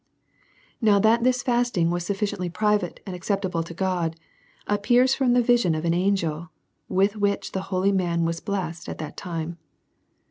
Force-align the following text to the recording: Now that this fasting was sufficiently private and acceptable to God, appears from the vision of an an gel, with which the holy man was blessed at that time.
Now 0.81 0.97
that 0.97 1.23
this 1.23 1.43
fasting 1.43 1.91
was 1.91 2.03
sufficiently 2.03 2.49
private 2.49 3.01
and 3.05 3.15
acceptable 3.15 3.61
to 3.61 3.73
God, 3.75 4.15
appears 4.65 5.13
from 5.13 5.33
the 5.33 5.43
vision 5.43 5.75
of 5.75 5.85
an 5.85 5.93
an 5.93 6.15
gel, 6.15 6.49
with 6.89 7.17
which 7.17 7.51
the 7.51 7.61
holy 7.69 7.91
man 7.91 8.25
was 8.25 8.39
blessed 8.39 8.89
at 8.89 8.97
that 8.97 9.15
time. 9.15 9.59